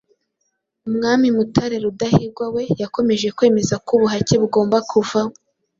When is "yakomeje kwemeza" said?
2.81-3.75